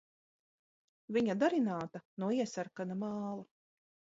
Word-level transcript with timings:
Viņa 1.17 1.35
darināta 1.43 2.03
no 2.25 2.33
iesarkana 2.41 2.99
māla. 3.05 3.41